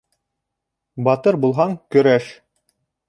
Батыр 1.07 1.37
булһаң, 1.43 1.77
көрәш. 1.97 2.33